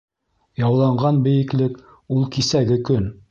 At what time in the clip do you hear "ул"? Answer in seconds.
2.17-2.27